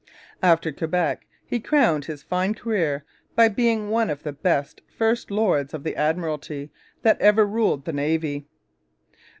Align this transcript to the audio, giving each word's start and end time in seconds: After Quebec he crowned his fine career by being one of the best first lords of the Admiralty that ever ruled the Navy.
After 0.41 0.71
Quebec 0.71 1.27
he 1.45 1.59
crowned 1.59 2.05
his 2.05 2.23
fine 2.23 2.55
career 2.55 3.05
by 3.35 3.49
being 3.49 3.91
one 3.91 4.09
of 4.09 4.23
the 4.23 4.33
best 4.33 4.81
first 4.87 5.29
lords 5.29 5.75
of 5.75 5.83
the 5.83 5.95
Admiralty 5.95 6.71
that 7.03 7.21
ever 7.21 7.45
ruled 7.45 7.85
the 7.85 7.93
Navy. 7.93 8.47